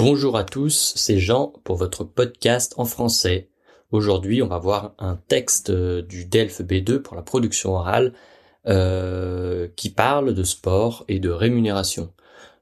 [0.00, 3.48] Bonjour à tous, c'est Jean pour votre podcast en français.
[3.90, 8.12] Aujourd'hui, on va voir un texte euh, du DELF B2 pour la production orale
[8.68, 12.12] euh, qui parle de sport et de rémunération.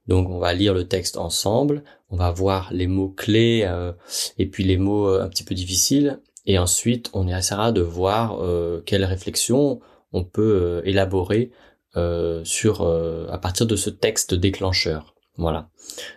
[0.07, 3.93] Donc on va lire le texte ensemble, on va voir les mots clés euh,
[4.39, 8.41] et puis les mots un petit peu difficiles et ensuite on essaiera de voir
[8.87, 9.81] quelles réflexions
[10.15, 11.51] on peut élaborer
[12.45, 12.81] sur
[13.31, 15.16] à partir de ce texte déclencheur.
[15.39, 15.69] Voilà.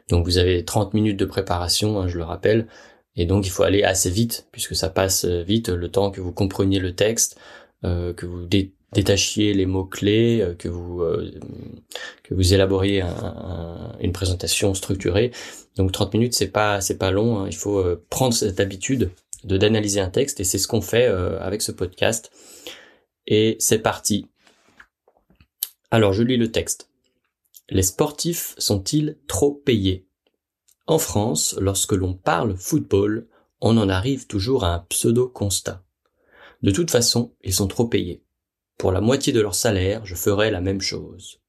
[0.10, 2.68] Donc vous avez 30 minutes de préparation, hein, je le rappelle,
[3.16, 6.22] et donc il faut aller assez vite puisque ça passe euh, vite le temps que
[6.22, 7.38] vous compreniez le texte,
[7.84, 8.48] euh, que vous
[8.94, 11.04] détachiez les mots clés, euh, que vous
[12.24, 13.04] que vous élaboriez
[14.00, 15.32] une présentation structurée.
[15.76, 17.48] Donc 30 minutes c'est pas c'est pas long, hein.
[17.48, 19.12] il faut prendre cette habitude
[19.44, 22.32] de d'analyser un texte et c'est ce qu'on fait avec ce podcast.
[23.28, 24.28] Et c'est parti.
[25.92, 26.89] Alors je lis le texte.
[27.72, 30.08] Les sportifs sont-ils trop payés?
[30.88, 33.28] En France, lorsque l'on parle football,
[33.62, 35.84] on en arrive toujours à un pseudo-constat.
[36.64, 38.24] De toute façon, ils sont trop payés.
[38.80, 41.42] Pour la moitié de leur salaire, je ferai la même chose.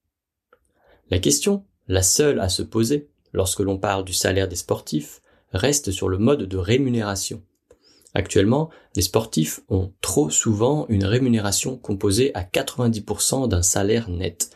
[1.09, 5.91] La question, la seule à se poser, lorsque l'on parle du salaire des sportifs, reste
[5.91, 7.43] sur le mode de rémunération.
[8.13, 14.51] Actuellement, les sportifs ont trop souvent une rémunération composée à 90% d'un salaire net,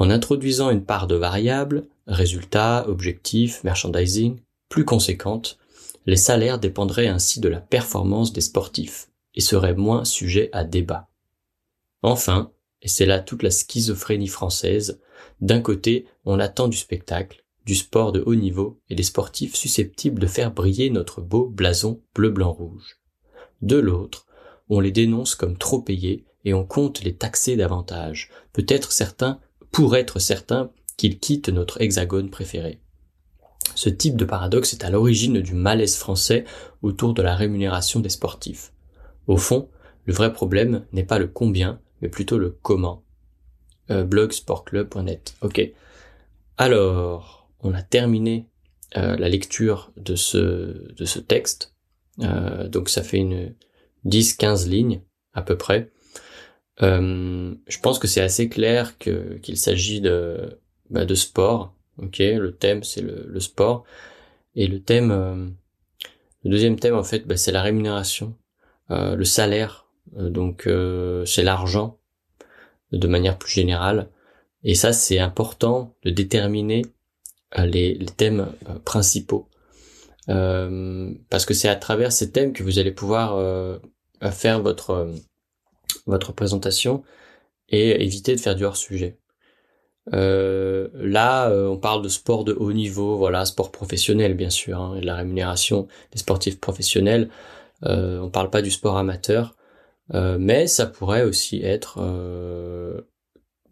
[0.00, 5.58] en introduisant une part de variables, résultats, objectifs, merchandising, plus conséquente,
[6.06, 11.10] les salaires dépendraient ainsi de la performance des sportifs et seraient moins sujets à débat.
[12.00, 14.98] Enfin, et c'est là toute la schizophrénie française,
[15.42, 20.18] d'un côté, on attend du spectacle, du sport de haut niveau et des sportifs susceptibles
[20.18, 22.96] de faire briller notre beau blason bleu-blanc-rouge.
[23.60, 24.24] De l'autre,
[24.70, 29.40] on les dénonce comme trop payés et on compte les taxer davantage, peut-être certains
[29.72, 32.80] pour être certain qu'il quitte notre hexagone préféré.
[33.74, 36.44] Ce type de paradoxe est à l'origine du malaise français
[36.82, 38.72] autour de la rémunération des sportifs.
[39.26, 39.68] Au fond,
[40.06, 43.04] le vrai problème n'est pas le combien, mais plutôt le comment.
[43.90, 45.34] Euh, blogsportclub.net.
[45.40, 45.60] Ok.
[46.56, 48.48] Alors, on a terminé
[48.96, 51.74] euh, la lecture de ce, de ce texte.
[52.20, 53.54] Euh, donc ça fait une
[54.06, 55.90] 10-15 lignes à peu près.
[56.82, 60.58] Euh, je pense que c'est assez clair que qu'il s'agit de
[60.88, 61.74] bah, de sport.
[61.98, 63.84] Ok, le thème c'est le, le, sport
[64.54, 65.46] et le thème, euh,
[66.44, 68.36] le deuxième thème en fait, bah, c'est la rémunération,
[68.90, 69.86] euh, le salaire.
[70.16, 70.68] Euh, donc
[71.26, 71.98] c'est l'argent
[72.92, 74.10] de manière plus générale.
[74.64, 76.82] Et ça c'est important de déterminer
[77.56, 78.52] les, les thèmes
[78.84, 79.48] principaux.
[80.26, 83.80] parce que c'est à travers ces thèmes que vous allez pouvoir
[84.32, 85.14] faire votre
[86.10, 87.02] votre présentation
[87.70, 89.18] et éviter de faire du hors sujet.
[90.12, 94.80] Euh, là, euh, on parle de sport de haut niveau, voilà, sport professionnel bien sûr,
[94.80, 97.30] hein, et de la rémunération des sportifs professionnels.
[97.84, 99.56] Euh, on parle pas du sport amateur,
[100.14, 101.98] euh, mais ça pourrait aussi être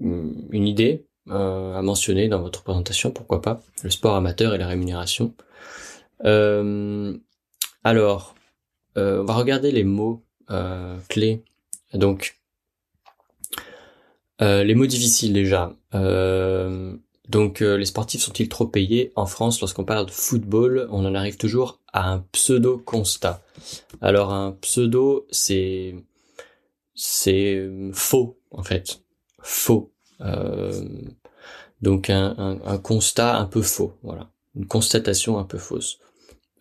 [0.01, 5.35] une idée à mentionner dans votre présentation, pourquoi pas, le sport amateur et la rémunération.
[7.85, 8.35] alors,
[8.97, 10.25] on va regarder les mots
[11.09, 11.43] clés
[11.95, 12.39] donc,
[14.41, 15.75] euh, les mots difficiles déjà.
[15.95, 16.97] Euh,
[17.29, 21.15] donc, euh, les sportifs sont-ils trop payés En France, lorsqu'on parle de football, on en
[21.15, 23.43] arrive toujours à un pseudo constat.
[24.01, 25.95] Alors, un pseudo, c'est
[26.95, 29.03] c'est faux en fait,
[29.41, 29.93] faux.
[31.81, 36.01] donc, un, un, constat un peu faux, voilà, une constatation un peu fausse.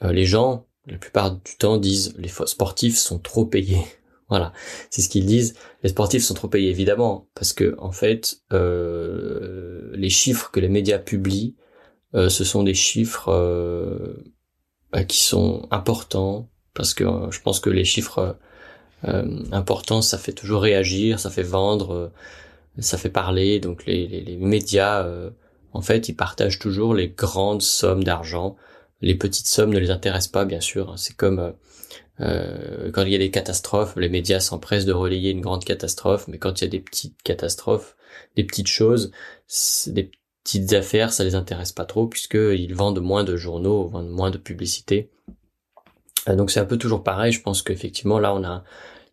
[0.01, 3.83] les gens, la plupart du temps, disent les sportifs sont trop payés.
[4.29, 4.51] Voilà,
[4.89, 5.55] c'est ce qu'ils disent.
[5.83, 10.67] Les sportifs sont trop payés, évidemment, parce que en fait, euh, les chiffres que les
[10.67, 11.55] médias publient,
[12.13, 14.15] euh, ce sont des chiffres euh,
[14.91, 18.37] bah, qui sont importants, parce que je pense que les chiffres
[19.51, 22.11] importants, ça fait toujours réagir, ça fait vendre,
[22.79, 23.59] ça fait parler.
[23.59, 25.07] Donc les, médias,
[25.73, 28.55] en fait, ils partagent toujours les grandes sommes d'argent.
[29.01, 30.93] Les petites sommes ne les intéressent pas, bien sûr.
[30.97, 31.53] C'est comme
[32.19, 36.27] euh, quand il y a des catastrophes, les médias s'empressent de relayer une grande catastrophe,
[36.27, 37.95] mais quand il y a des petites catastrophes,
[38.35, 39.11] des petites choses,
[39.87, 40.11] des
[40.43, 44.37] petites affaires, ça les intéresse pas trop puisqu'ils vendent moins de journaux, vendent moins de
[44.37, 45.09] publicité.
[46.27, 47.31] Euh, donc c'est un peu toujours pareil.
[47.31, 48.63] Je pense qu'effectivement là on a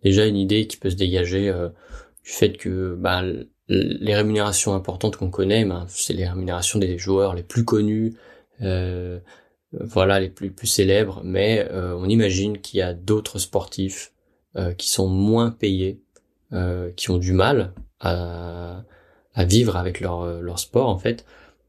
[0.02, 1.68] déjà une idée qui peut se dégager euh,
[2.24, 3.22] du fait que bah,
[3.68, 8.14] les rémunérations importantes qu'on connaît, ben, c'est les rémunérations des joueurs les plus connus.
[8.62, 9.18] Euh,
[9.80, 14.12] voilà les plus, plus célèbres, mais euh, on imagine qu'il y a d'autres sportifs
[14.56, 16.00] euh, qui sont moins payés,
[16.52, 18.84] euh, qui ont du mal à,
[19.34, 21.24] à vivre avec leur, leur sport en fait,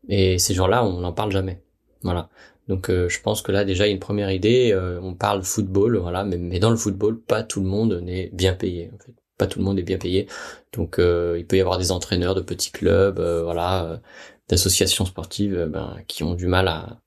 [0.07, 1.61] et ces gens-là, on n'en parle jamais.
[2.03, 2.29] Voilà.
[2.67, 4.75] Donc je pense que là déjà il y a une première idée.
[5.01, 8.53] on parle football, voilà, mais, mais, dans le football, pas tout le monde n'est bien
[8.53, 8.91] payé.
[8.93, 9.13] En fait.
[9.37, 10.27] Pas tout le monde est bien payé.
[10.73, 14.01] Donc il peut y avoir des entraîneurs de petits clubs, voilà,
[14.49, 17.01] d'associations sportives, ben, qui ont du mal à,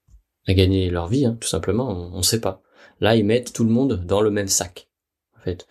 [0.49, 1.89] à gagner leur vie, hein, tout simplement.
[2.13, 2.63] On ne sait pas.
[3.01, 4.89] Là, ils mettent tout le monde dans le même sac,
[5.37, 5.69] en fait.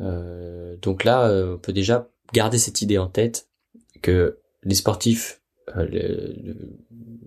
[0.00, 3.48] Euh, donc là, euh, on peut déjà garder cette idée en tête
[4.02, 5.42] que les sportifs,
[5.76, 6.32] euh,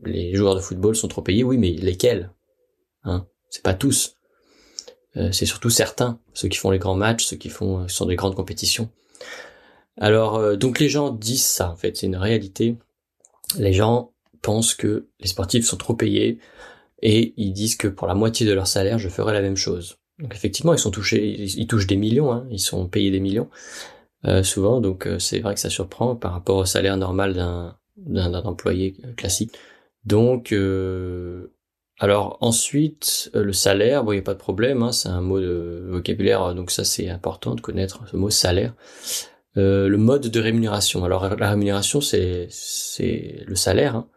[0.06, 1.44] les, joueurs de football sont trop payés.
[1.44, 2.32] Oui, mais lesquels
[3.04, 3.28] hein?
[3.50, 4.16] C'est pas tous.
[5.32, 8.34] c'est surtout certains, ceux qui font les grands matchs, ceux qui font sont des grandes
[8.34, 8.90] compétitions.
[9.98, 11.70] Alors, donc les gens disent ça.
[11.70, 12.78] En fait, c'est une réalité.
[13.60, 14.12] Les gens
[14.42, 16.40] pensent que les sportifs sont trop payés
[17.04, 19.98] et ils disent que pour la moitié de leur salaire, je ferai la même chose.
[20.20, 23.50] Donc effectivement, ils sont touchés, ils touchent des millions, hein, ils sont payés des millions
[24.26, 27.78] euh, souvent, donc euh, c'est vrai que ça surprend par rapport au salaire normal d'un
[27.98, 29.52] d'un employé classique.
[30.06, 30.54] Donc
[32.00, 35.40] alors ensuite, le salaire, bon, il n'y a pas de problème, hein, c'est un mot
[35.40, 38.74] de vocabulaire, donc ça c'est important de connaître ce mot salaire.
[39.56, 41.04] le mode de rémunération.
[41.04, 44.08] Alors la rémunération, c'est c'est le salaire, hein,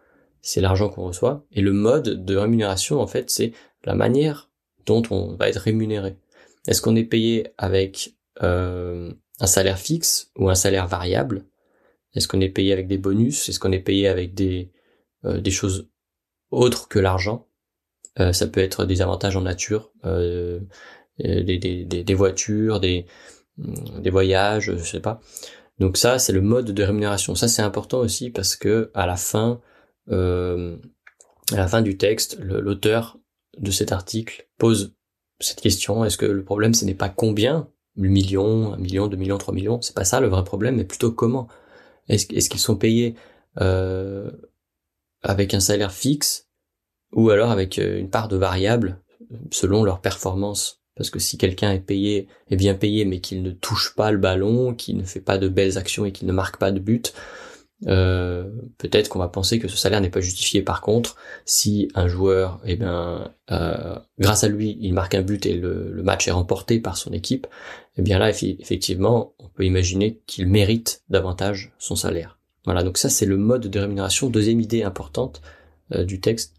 [0.46, 1.44] c'est l'argent qu'on reçoit.
[1.50, 3.52] Et le mode de rémunération, en fait, c'est
[3.84, 4.48] la manière
[4.86, 6.16] dont on va être rémunéré.
[6.68, 11.46] Est-ce qu'on est payé avec euh, un salaire fixe ou un salaire variable?
[12.14, 13.48] Est-ce qu'on est payé avec des bonus?
[13.48, 14.70] Est-ce qu'on est payé avec des,
[15.24, 15.88] euh, des choses
[16.52, 17.48] autres que l'argent?
[18.20, 20.60] Euh, Ça peut être des avantages en nature, des,
[21.18, 23.06] des, des, des, voitures, des,
[23.58, 25.20] des voyages, je sais pas.
[25.80, 27.34] Donc ça, c'est le mode de rémunération.
[27.34, 29.60] Ça, c'est important aussi parce que à la fin,
[30.10, 30.76] euh,
[31.52, 33.18] à la fin du texte, l'auteur
[33.58, 34.94] de cet article pose
[35.40, 36.04] cette question.
[36.04, 37.68] Est-ce que le problème ce n'est pas combien?
[37.96, 39.80] Le million, un million, deux millions, trois millions?
[39.80, 41.48] C'est pas ça le vrai problème, mais plutôt comment?
[42.08, 43.14] Est-ce est qu'ils sont payés
[43.60, 44.30] euh,
[45.22, 46.48] avec un salaire fixe
[47.12, 49.00] ou alors avec euh, une part de variable
[49.50, 50.82] selon leur performance?
[50.94, 54.18] Parce que si quelqu'un est payé, est bien payé, mais qu'il ne touche pas le
[54.18, 57.12] ballon, qu'il ne fait pas de belles actions et qu'il ne marque pas de but,
[57.86, 60.62] euh, peut-être qu'on va penser que ce salaire n'est pas justifié.
[60.62, 65.44] Par contre, si un joueur, eh bien, euh, grâce à lui, il marque un but
[65.44, 67.46] et le, match est remporté par son équipe,
[67.96, 72.38] eh bien là, effectivement, on peut imaginer qu'il mérite davantage son salaire.
[72.64, 74.28] Voilà, donc ça c'est le mode de rémunération.
[74.30, 75.40] Deuxième idée importante
[75.92, 76.54] euh, du texte.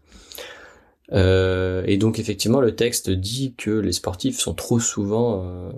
[1.12, 5.72] et donc effectivement, le texte dit que les sportifs sont trop souvent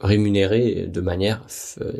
[0.00, 1.44] rémunéré de manière
[1.80, 1.92] euh,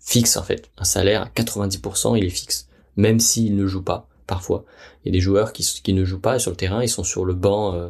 [0.00, 0.70] fixe en fait.
[0.78, 4.64] Un salaire à 90% il est fixe, même s'il ne joue pas parfois.
[5.04, 7.04] Il y a des joueurs qui, qui ne jouent pas sur le terrain, ils sont
[7.04, 7.88] sur le banc euh,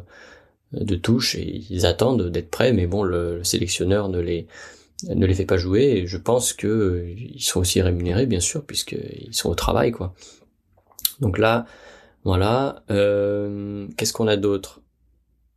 [0.73, 4.47] de touche et ils attendent d'être prêts, mais bon le, sélectionneur ne les
[5.09, 8.41] ne les fait pas jouer et je pense que euh, ils sont aussi rémunérés bien
[8.41, 10.15] sûr puisqu'ils sont au travail quoi.
[11.21, 11.67] Donc là
[12.25, 14.81] voilà qu'est-ce qu'on a d'autre?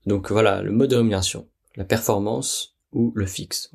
[0.06, 2.77] Donc voilà le mode de rémunération, la performance
[3.16, 3.72] le fixe.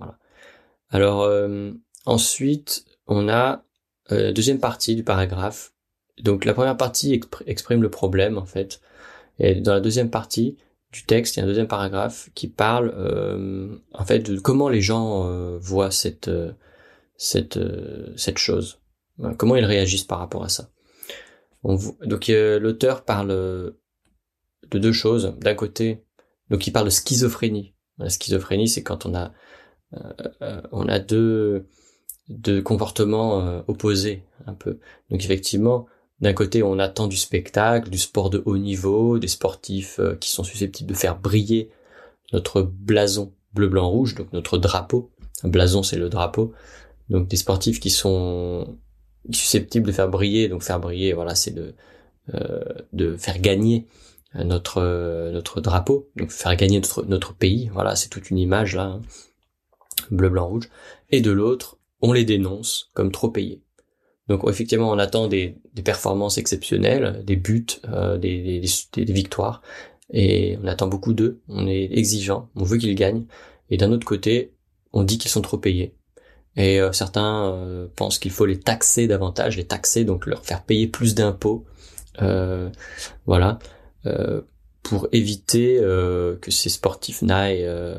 [0.90, 1.72] Alors euh,
[2.04, 3.64] ensuite, on a
[4.10, 5.72] euh, deuxième partie du paragraphe.
[6.22, 8.80] Donc la première partie exprime le problème en fait,
[9.38, 10.58] et dans la deuxième partie
[10.92, 14.68] du texte, il y a un deuxième paragraphe qui parle euh, en fait de comment
[14.68, 16.30] les gens euh, voient cette
[17.16, 17.58] cette
[18.36, 18.80] chose,
[19.38, 20.70] comment ils réagissent par rapport à ça.
[21.62, 25.34] On, donc l'auteur parle de deux choses.
[25.38, 26.02] D'un côté,
[26.50, 27.74] donc il parle de schizophrénie.
[28.02, 29.32] La schizophrénie, c'est quand on a
[29.94, 30.12] euh,
[31.12, 31.60] euh,
[32.28, 34.78] deux comportements euh, opposés un peu.
[35.10, 35.86] Donc effectivement,
[36.20, 40.44] d'un côté, on attend du spectacle, du sport de haut niveau, des sportifs qui sont
[40.44, 41.70] susceptibles de faire briller
[42.32, 45.10] notre blason bleu blanc rouge, donc notre drapeau.
[45.42, 46.52] Un blason, c'est le drapeau.
[47.10, 48.78] Donc des sportifs qui sont
[49.30, 53.86] susceptibles de faire briller, donc faire briller, voilà, c'est de faire gagner
[54.34, 57.70] notre notre drapeau, donc faire gagner notre, notre pays.
[57.72, 59.02] Voilà, c'est toute une image là, hein.
[60.10, 60.68] bleu, blanc, rouge.
[61.10, 63.62] Et de l'autre, on les dénonce comme trop payés.
[64.28, 69.62] Donc effectivement, on attend des, des performances exceptionnelles, des buts, euh, des, des, des, victoires,
[70.10, 71.42] et on attend beaucoup d'eux.
[71.48, 73.26] On est exigeant, on veut qu'ils gagnent.
[73.70, 74.54] Et d'un autre côté,
[74.92, 75.96] on dit qu'ils sont trop payés.
[76.56, 80.62] Et euh, certains euh, pensent qu'il faut les taxer davantage, les taxer, donc leur faire
[80.62, 81.64] payer plus d'impôts.
[83.26, 83.58] voilà.
[84.06, 84.42] Euh,
[84.82, 87.96] pour éviter euh, que ces sportifs n'aillent euh,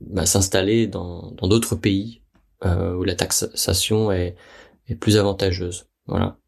[0.00, 2.22] bah, s'installer dans d'autres pays
[2.64, 4.34] où la taxation est,
[4.88, 5.86] est plus avantageuse.
[6.06, 6.38] Voilà.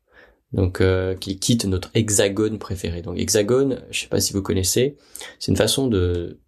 [0.53, 0.83] Donc
[1.21, 3.03] qu'ils quittent notre hexagone préféré.
[3.03, 4.97] Donc hexagone, je sais pas si vous connaissez,
[5.39, 6.41] c'est une façon de,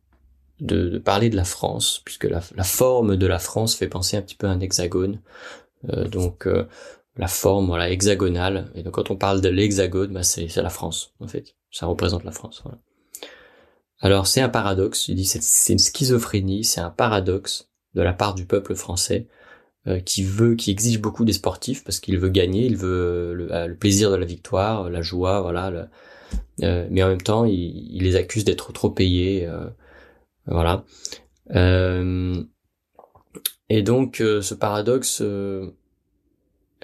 [0.60, 4.16] de, de parler de la France, puisque la, la, forme de la France fait penser
[4.16, 5.20] un petit peu à un hexagone.
[5.90, 6.48] Euh, donc
[7.16, 8.70] la forme voilà hexagonale.
[8.74, 11.54] Et donc quand on parle de l'hexagone, bah, c'est la France en fait.
[11.70, 12.60] Ça représente la France.
[12.64, 12.78] Voilà.
[14.00, 18.34] Alors c'est un paradoxe, il dit c'est une schizophrénie, c'est un paradoxe de la part
[18.34, 19.28] du peuple français
[19.86, 23.76] euh, qui veut, qui exige beaucoup des sportifs parce qu'il veut gagner, il veut le,
[23.76, 25.88] plaisir de la victoire, la joie, voilà.
[26.58, 29.48] mais en même temps, il, les accuse d'être trop payés,
[30.46, 30.84] voilà.
[33.68, 35.22] et donc ce paradoxe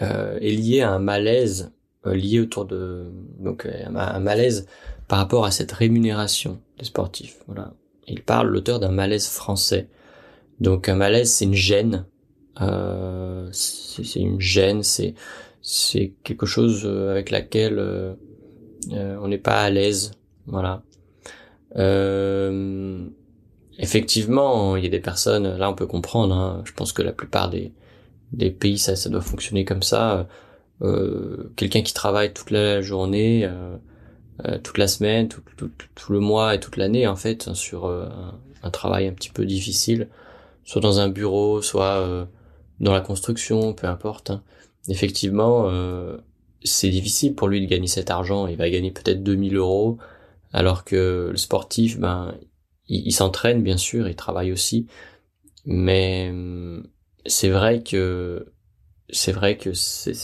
[0.01, 1.73] est lié à un malaise
[2.05, 4.67] lié autour de donc un malaise
[5.09, 7.39] par rapport à cette rémunération des sportifs.
[7.47, 7.73] Voilà.
[8.07, 9.89] Il parle, l'auteur, d'un malaise français.
[10.61, 12.07] Donc un malaise, c'est une gêne.
[12.61, 15.15] Euh, c'est une gêne, c'est
[15.61, 18.15] c'est quelque chose euh, avec laquelle euh,
[18.93, 20.13] euh, on n'est pas à l'aise.
[20.47, 20.83] Voilà.
[21.77, 23.07] Euh,
[23.79, 27.13] effectivement, il y a des personnes, là on peut comprendre, hein, je pense que la
[27.13, 27.73] plupart des,
[28.33, 30.29] des pays, ça, ça doit fonctionner comme ça.
[30.83, 33.77] Euh, Quelqu'un qui travaille toute la journée, euh,
[34.47, 37.87] euh, toute la semaine, tout, tout, tout, le mois et toute l'année en fait sur
[37.87, 38.09] euh,
[38.63, 40.09] un, travail un petit peu difficile,
[40.65, 42.25] soit dans un bureau, soit euh,
[42.79, 44.31] dans la construction, peu importe.
[44.31, 44.45] Hein.
[44.89, 45.71] Effectivement,
[46.63, 48.47] c'est difficile pour lui de gagner cet argent.
[48.47, 49.99] Il va gagner peut-être 2000 euros,
[50.53, 52.35] alors que le sportif, ben,
[52.87, 54.87] il, il s'entraîne bien sûr, il travaille aussi,
[55.67, 56.33] mais
[57.27, 58.47] c'est vrai que
[59.11, 60.15] c'est vrai que c'est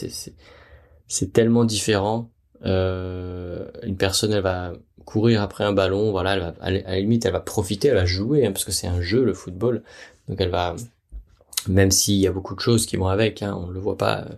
[1.06, 2.30] c'est tellement différent
[2.64, 4.72] euh, une personne, elle va
[5.04, 8.06] courir après un ballon, voilà, elle va, à la limite, elle va profiter, elle va
[8.06, 9.82] jouer, hein, parce que c'est un jeu, le football.
[10.28, 10.74] Donc elle va,
[11.68, 14.20] même s'il y a beaucoup de choses qui vont avec, hein, on le voit pas.
[14.20, 14.34] Euh,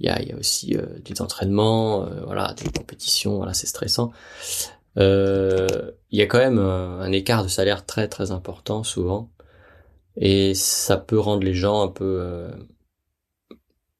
[0.00, 3.54] il y a, il y a aussi euh, des entraînements, euh, voilà, des compétitions, voilà,
[3.54, 4.12] c'est stressant.
[4.98, 9.30] Euh, il y a quand même un écart de salaire très très important souvent,
[10.16, 12.50] et ça peut rendre les gens un peu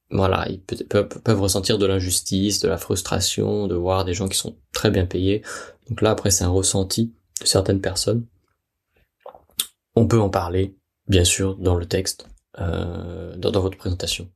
[0.09, 4.37] voilà, ils peuvent, peuvent ressentir de l'injustice, de la frustration, de voir des gens qui
[4.37, 5.41] sont très bien payés.
[5.89, 8.25] Donc là, après, c'est un ressenti de certaines personnes.
[9.95, 12.27] On peut en parler, bien sûr, dans le texte,
[12.59, 14.29] euh, dans, dans votre présentation.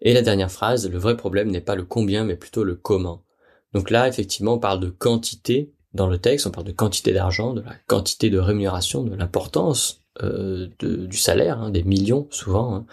[0.00, 3.24] Et la dernière phrase, le vrai problème n'est pas le combien, mais plutôt le comment.
[3.72, 7.54] Donc là, effectivement, on parle de quantité dans le texte, on parle de quantité d'argent,
[7.54, 12.74] de la quantité de rémunération, de l'importance euh, du salaire, hein, des millions souvent.
[12.74, 12.86] Hein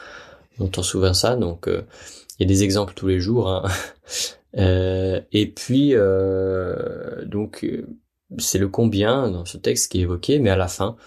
[0.59, 1.81] on entend souvent ça, donc euh,
[2.37, 3.49] il y a des exemples tous les jours.
[3.49, 3.63] Hein.
[4.57, 7.65] Euh, et puis, euh, donc,
[8.37, 10.97] c'est le combien dans ce texte qui est évoqué, mais à la fin,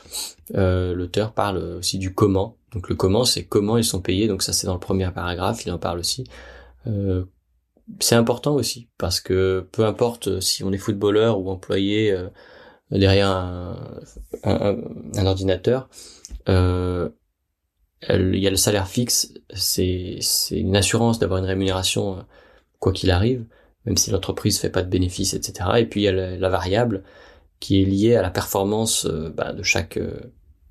[0.55, 2.57] l'auteur parle aussi du comment.
[2.73, 4.29] Donc le comment, c'est comment ils sont payés.
[4.29, 6.25] Donc ça, c'est dans le premier paragraphe, il en parle aussi.
[8.01, 12.17] c'est important aussi parce que peu importe si on est footballeur ou employé
[12.91, 14.01] derrière un,
[14.45, 15.89] un ordinateur,
[16.49, 17.09] euh,
[18.11, 22.23] il y a le salaire fixe, c'est c'est une assurance d'avoir une rémunération euh,
[22.79, 23.45] quoi qu'il arrive,
[23.87, 25.71] même si l'entreprise fait pas de bénéfices, etc.
[25.79, 27.03] Et puis il y a la, variable
[27.61, 30.19] qui est liée à la performance euh, bah, de chaque euh,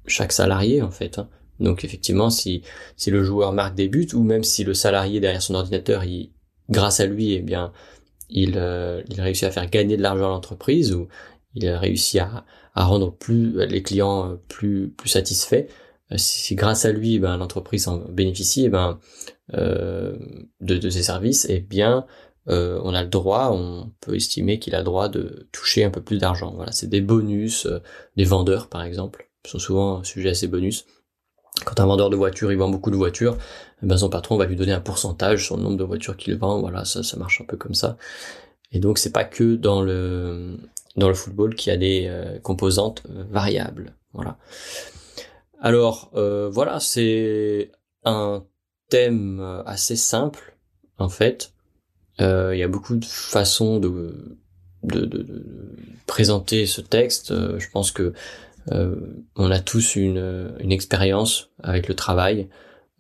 [0.05, 1.17] chaque salarié en fait.
[1.19, 1.29] Hein.
[1.59, 2.63] Donc effectivement, si
[2.97, 6.31] si le joueur marque des buts ou même si le salarié derrière son ordinateur, il,
[6.69, 7.71] grâce à lui, eh bien
[8.29, 8.49] il
[9.09, 11.07] il réussit à faire gagner de l'argent à l'entreprise ou
[11.55, 12.45] il réussit à,
[12.75, 15.67] à rendre plus les clients plus plus satisfaits
[16.11, 18.99] euh, si, grâce à lui ben, l'entreprise en bénéficie eh ben,
[19.53, 20.17] euh,
[20.61, 22.05] de, ses services, eh bien
[22.49, 25.89] euh, on a le droit, on peut estimer qu'il a le droit de toucher un
[25.89, 26.53] peu plus d'argent.
[26.55, 27.67] Voilà, c'est des bonus,
[28.17, 30.85] des vendeurs par exemple, sont souvent sujets à ces bonus.
[31.65, 33.37] Quand un vendeur de voitures, il vend beaucoup de voitures,
[33.81, 36.35] eh ben son patron va lui donner un pourcentage sur le nombre de voitures qu'il
[36.35, 36.59] vend.
[36.59, 37.97] Voilà, ça, ça marche un peu comme ça.
[38.71, 40.57] Et donc c'est pas que dans le
[40.95, 43.95] dans le football qu'il y a des composantes variables.
[44.13, 44.37] Voilà.
[45.63, 47.71] Alors euh, voilà, c'est
[48.03, 48.45] un
[48.89, 50.57] thème assez simple
[50.97, 51.53] en fait.
[52.19, 54.37] Euh, il y a beaucoup de façons de,
[54.83, 55.25] de,
[56.05, 57.31] présenter ce texte.
[57.31, 58.13] Euh, je pense que
[59.35, 62.47] on a tous une, une expérience avec le travail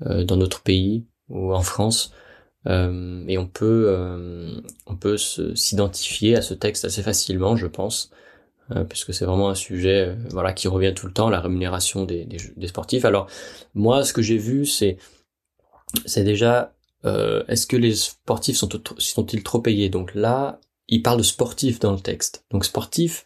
[0.01, 2.11] dans notre pays ou en France.
[2.65, 8.11] Et on peut on peut s'identifier à ce texte assez facilement, je pense.
[8.71, 12.05] Euh, puisque c'est vraiment un sujet euh, voilà qui revient tout le temps, la rémunération
[12.05, 13.03] des, des, sportifs.
[13.03, 13.27] Alors
[13.73, 14.97] moi, ce que j'ai vu, c'est
[16.05, 19.89] c'est déjà euh, est-ce que les sportifs sont sont-ils trop payés?
[19.89, 22.45] Donc là, il parle de sportifs dans le texte.
[22.51, 23.25] Donc sportif,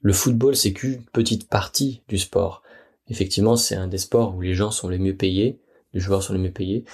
[0.00, 2.62] le football, c'est qu'une petite partie du sport.
[3.08, 5.60] Effectivement, c'est un des sports où les gens sont les mieux payés,
[5.92, 6.84] les joueurs sont les mieux payés,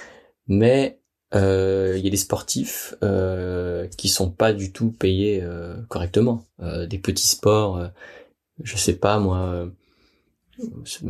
[0.49, 0.99] mais
[1.35, 6.45] euh, il y a des sportifs euh, qui sont pas du tout payés euh, correctement.
[6.61, 7.89] Euh, des petits sports, euh,
[8.63, 9.69] je sais pas moi,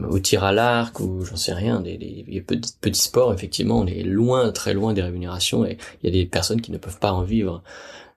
[0.08, 3.87] au tir à l'arc ou j'en sais rien, des, des, petits, petits sports effectivement, on
[3.87, 6.99] est loin, très loin des rémunérations et il y a des personnes qui ne peuvent
[6.99, 7.62] pas en vivre.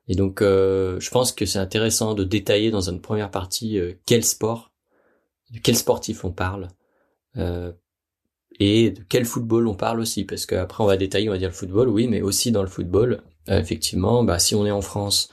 [0.08, 4.72] Et donc je pense que c'est intéressant de détailler dans une première partie quel sport
[5.52, 6.70] de quel sportif on parle,
[8.60, 11.50] et de quel football on parle aussi, parce qu'après on va détailler, on va dire
[11.50, 15.30] le football, oui, mais aussi dans le football, effectivement, bah, si on est en France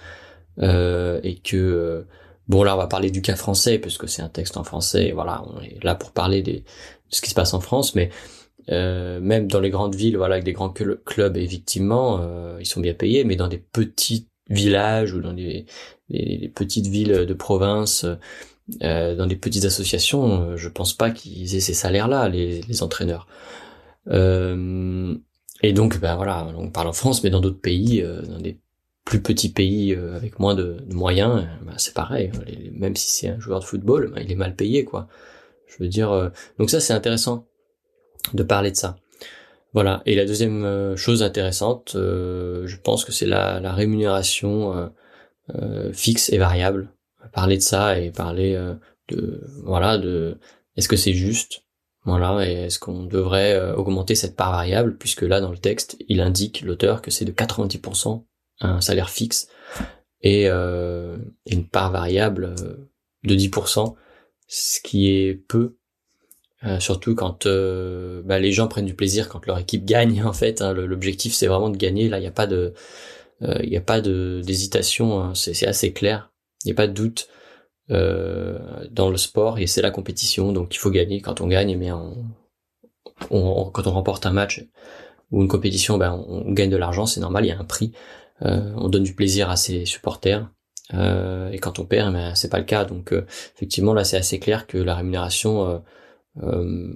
[0.59, 2.07] et que
[2.49, 5.11] Bon là on va parler du cas français parce que c'est un texte en français,
[5.13, 6.65] voilà, on est là pour parler des, de
[7.09, 8.11] ce qui se passe en France, mais
[8.71, 12.81] euh, même dans les grandes villes, voilà, avec des grands clubs, effectivement, euh, ils sont
[12.81, 15.67] bien payés, mais dans des petits villages ou dans des,
[16.09, 18.07] des, petites villes de province,
[18.83, 22.83] euh, dans des petites associations, euh, je pense pas qu'ils aient ces salaires-là, les, les
[22.83, 23.27] entraîneurs.
[24.09, 25.15] Euh,
[25.63, 28.59] et donc, ben voilà, on parle en France, mais dans d'autres pays, dans des
[29.07, 32.31] plus petit pays euh, avec moins de, moyens, euh, bah, c'est pareil.
[32.73, 35.09] Même si c'est un joueur de football, bah, il est mal payé, quoi.
[35.67, 36.11] Je veux dire.
[36.11, 37.47] Euh, donc ça, c'est intéressant
[38.35, 38.97] de parler de ça.
[39.73, 40.03] Voilà.
[40.07, 44.91] Et la deuxième chose intéressante, je pense que c'est la, la, rémunération
[45.93, 46.89] fixe et variable.
[47.33, 48.55] Parler de ça et parler
[49.09, 50.39] de voilà de
[50.77, 51.63] est-ce que c'est juste
[52.05, 56.21] voilà, et est-ce qu'on devrait augmenter cette part variable, puisque là, dans le texte, il
[56.21, 58.23] indique, l'auteur, que c'est de 90%
[58.61, 59.49] un salaire fixe
[60.23, 61.17] et euh,
[61.47, 62.89] une part variable euh,
[63.25, 63.95] de 10%,
[64.49, 65.77] ce qui est peu,
[66.65, 70.23] euh, surtout quand bah, les gens prennent du plaisir quand leur équipe gagne.
[70.27, 72.09] En fait, hein, l'objectif c'est vraiment de gagner.
[72.09, 72.73] Là, il n'y a pas de,
[73.41, 75.21] il n'y a pas d'hésitation.
[75.21, 76.33] Hein, c'est assez clair.
[76.67, 77.29] Il n'y a pas de doute
[77.89, 80.53] dans le sport et c'est la compétition.
[80.53, 81.21] Donc, il faut gagner.
[81.21, 82.27] Quand on gagne, mais on,
[83.31, 84.65] on, quand on remporte un match
[85.31, 87.07] ou une compétition, ben, on gagne de l'argent.
[87.07, 87.45] C'est normal.
[87.45, 87.93] Il y a un prix.
[88.43, 90.49] Euh, on donne du plaisir à ses supporters.
[90.95, 92.85] Euh, et quand on perd, ben, c'est pas le cas.
[92.85, 93.25] Donc euh,
[93.57, 95.83] effectivement, là, c'est assez clair que la rémunération,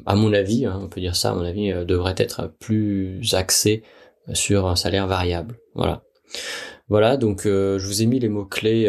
[0.06, 3.82] à mon avis, hein, on peut dire ça, à mon avis, devrait être plus axée
[4.34, 5.58] sur un salaire variable.
[5.74, 6.02] Voilà.
[6.90, 8.86] Voilà, donc je vous ai mis les mots clés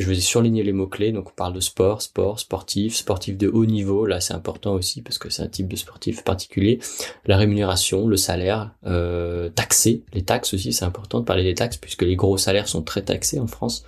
[0.00, 1.12] je vais surligner les mots-clés.
[1.12, 4.06] Donc on parle de sport, sport, sportif, sportif de haut niveau.
[4.06, 6.80] Là c'est important aussi parce que c'est un type de sportif particulier.
[7.26, 10.02] La rémunération, le salaire, euh, taxé.
[10.14, 13.02] Les taxes aussi, c'est important de parler des taxes puisque les gros salaires sont très
[13.02, 13.84] taxés en France.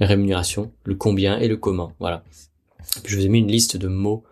[0.00, 1.92] La rémunération, le combien et le comment.
[1.98, 2.22] Voilà.
[3.04, 4.24] je vous ai mis une liste de mots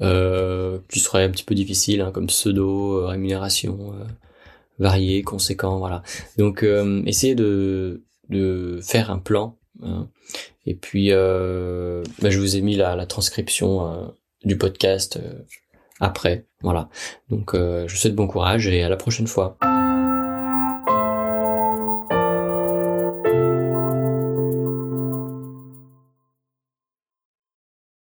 [0.00, 4.04] euh, qui seraient un petit peu difficiles, hein, comme pseudo, euh, rémunération, euh,
[4.78, 6.02] varié, conséquent, voilà.
[6.38, 6.64] Donc
[7.06, 10.08] essayez de, de faire un plan Hein.
[10.66, 14.06] Et puis, euh, bah, je vous ai mis la, la transcription euh,
[14.44, 15.42] du podcast euh,
[16.00, 16.46] après.
[16.62, 16.88] Voilà.
[17.30, 19.56] Donc, je vous souhaite bon courage et à la prochaine fois.